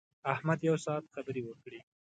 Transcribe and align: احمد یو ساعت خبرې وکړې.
احمد 0.33 0.59
یو 0.67 0.75
ساعت 0.85 1.05
خبرې 1.13 1.41
وکړې. 1.45 1.79